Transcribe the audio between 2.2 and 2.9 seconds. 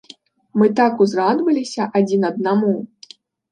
аднаму.